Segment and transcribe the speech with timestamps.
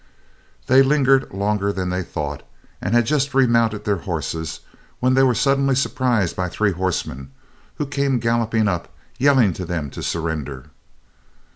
[0.65, 2.41] They lingered longer than they thought,
[2.81, 4.61] and had just remounted their horses
[4.99, 7.29] when they were suddenly surprised by three horsemen,
[7.75, 10.71] who came galloping up, yelling to them to surrender.